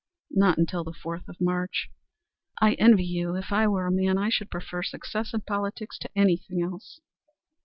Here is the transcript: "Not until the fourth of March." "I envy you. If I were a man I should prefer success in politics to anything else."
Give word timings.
"Not 0.31 0.57
until 0.57 0.83
the 0.83 0.95
fourth 0.95 1.29
of 1.29 1.39
March." 1.39 1.91
"I 2.59 2.73
envy 2.79 3.05
you. 3.05 3.35
If 3.35 3.51
I 3.51 3.67
were 3.67 3.85
a 3.85 3.91
man 3.91 4.17
I 4.17 4.29
should 4.29 4.49
prefer 4.49 4.81
success 4.81 5.31
in 5.31 5.41
politics 5.41 5.99
to 5.99 6.09
anything 6.15 6.63
else." 6.63 6.99